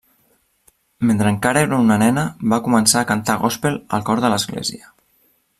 [1.09, 2.23] Mentre encara era una nena,
[2.55, 4.95] va començar a cantar gòspel al cor de l'església.